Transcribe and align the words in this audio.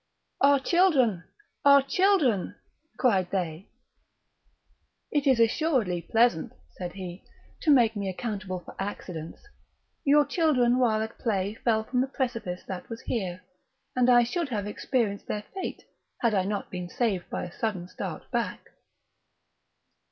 "Our 0.41 0.59
children! 0.59 1.25
our 1.63 1.83
children!" 1.83 2.55
cried 2.97 3.29
they. 3.29 3.67
"It 5.11 5.27
is 5.27 5.39
assuredly 5.39 6.01
pleasant," 6.01 6.53
said 6.71 6.93
he, 6.93 7.23
"to 7.61 7.69
make 7.69 7.95
me 7.95 8.09
accountable 8.09 8.61
for 8.61 8.73
accidents; 8.79 9.47
your 10.03 10.25
children 10.25 10.79
while 10.79 11.03
at 11.03 11.19
play 11.19 11.53
fell 11.53 11.83
from 11.83 12.01
the 12.01 12.07
precipice 12.07 12.63
that 12.67 12.89
was 12.89 13.01
here, 13.01 13.43
and 13.95 14.09
I 14.09 14.23
should 14.23 14.49
have 14.49 14.65
experienced 14.65 15.27
their 15.27 15.43
fate 15.53 15.83
had 16.19 16.33
I 16.33 16.45
not 16.45 16.71
been 16.71 16.89
saved 16.89 17.29
by 17.29 17.43
a 17.43 17.51
sudden 17.51 17.87
start 17.87 18.23
back." 18.31 18.71